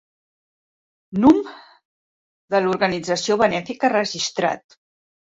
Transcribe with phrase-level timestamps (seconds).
[1.25, 1.41] Núm.
[2.47, 4.79] de l'organització benèfica registrat